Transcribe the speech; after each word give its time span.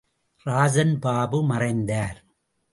இராஜன் 0.45 0.95
பாபு 0.99 1.39
மறைந்தார்! 1.43 2.19